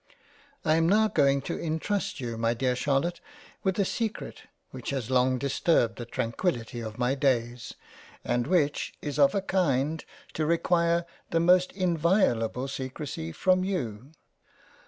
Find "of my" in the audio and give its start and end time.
6.79-7.13